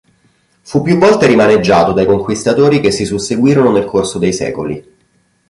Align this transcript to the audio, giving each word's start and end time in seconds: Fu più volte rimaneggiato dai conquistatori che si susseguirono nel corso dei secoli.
Fu 0.63 0.81
più 0.81 0.97
volte 0.97 1.27
rimaneggiato 1.27 1.91
dai 1.93 2.07
conquistatori 2.07 2.79
che 2.79 2.89
si 2.89 3.05
susseguirono 3.05 3.71
nel 3.71 3.85
corso 3.85 4.17
dei 4.17 4.33
secoli. 4.33 4.93